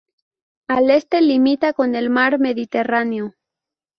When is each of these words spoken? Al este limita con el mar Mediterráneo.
Al 0.67 0.89
este 0.89 1.21
limita 1.21 1.73
con 1.73 1.93
el 1.93 2.09
mar 2.09 2.39
Mediterráneo. 2.39 3.35